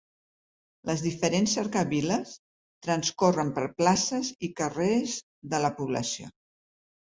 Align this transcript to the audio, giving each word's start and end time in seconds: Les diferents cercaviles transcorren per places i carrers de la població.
Les 0.89 1.03
diferents 1.07 1.53
cercaviles 1.57 2.33
transcorren 2.87 3.53
per 3.61 3.69
places 3.85 4.35
i 4.49 4.53
carrers 4.65 5.17
de 5.57 5.65
la 5.69 5.75
població. 5.81 6.35